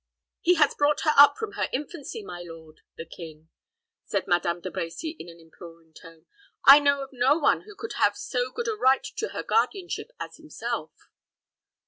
[0.39, 3.49] "He has brought her up from her infancy, my lord the king,"
[4.03, 6.25] said Madame De Brecy, in an imploring tone.
[6.65, 10.09] "I know of no one who could have so good a right to her guardianship
[10.19, 10.95] as himself."